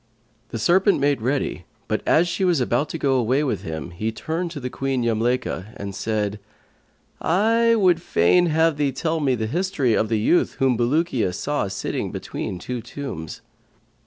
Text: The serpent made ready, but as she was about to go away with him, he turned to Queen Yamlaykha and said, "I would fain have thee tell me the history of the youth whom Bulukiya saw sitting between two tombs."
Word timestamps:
The 0.49 0.57
serpent 0.57 0.99
made 0.99 1.21
ready, 1.21 1.65
but 1.87 2.01
as 2.07 2.27
she 2.27 2.43
was 2.43 2.59
about 2.59 2.89
to 2.89 2.97
go 2.97 3.17
away 3.17 3.43
with 3.43 3.61
him, 3.61 3.91
he 3.91 4.11
turned 4.11 4.49
to 4.49 4.69
Queen 4.71 5.03
Yamlaykha 5.03 5.75
and 5.77 5.93
said, 5.93 6.39
"I 7.21 7.75
would 7.75 8.01
fain 8.01 8.47
have 8.47 8.77
thee 8.77 8.91
tell 8.93 9.19
me 9.19 9.35
the 9.35 9.45
history 9.45 9.93
of 9.93 10.09
the 10.09 10.17
youth 10.17 10.53
whom 10.55 10.75
Bulukiya 10.75 11.33
saw 11.35 11.67
sitting 11.67 12.11
between 12.11 12.57
two 12.57 12.81
tombs." 12.81 13.41